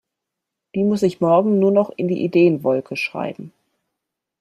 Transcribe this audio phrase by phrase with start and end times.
[0.73, 3.53] Die muss ich morgen nur noch in die Ideenwolke schreiben.